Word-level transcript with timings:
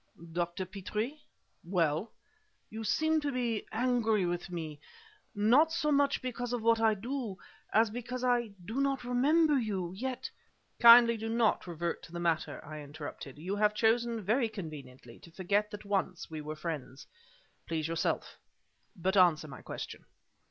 "Dr. 0.33 0.65
Petrie" 0.65 1.21
"Well?" 1.77 2.11
"You 2.71 2.83
seem 2.83 3.21
to 3.21 3.31
be 3.31 3.67
angry 3.71 4.25
with 4.25 4.49
me, 4.49 4.79
not 5.35 5.71
so 5.71 5.91
much 5.91 6.23
because 6.23 6.53
of 6.53 6.63
what 6.63 6.79
I 6.81 6.95
do, 6.95 7.37
as 7.71 7.91
because 7.91 8.23
I 8.23 8.47
do 8.65 8.81
not 8.81 9.03
remember 9.03 9.59
you. 9.59 9.93
Yet" 9.93 10.27
"Kindly 10.81 11.17
do 11.17 11.29
not 11.29 11.67
revert 11.67 12.01
to 12.01 12.11
the 12.11 12.19
matter," 12.19 12.65
I 12.65 12.81
interrupted. 12.81 13.37
"You 13.37 13.55
have 13.57 13.75
chosen, 13.75 14.23
very 14.23 14.49
conveniently, 14.49 15.19
to 15.19 15.29
forget 15.29 15.69
that 15.69 15.85
once 15.85 16.31
we 16.31 16.41
were 16.41 16.55
friends. 16.55 17.05
Please 17.67 17.87
yourself. 17.87 18.39
But 18.95 19.15
answer 19.15 19.47
my 19.47 19.61
question." 19.61 20.05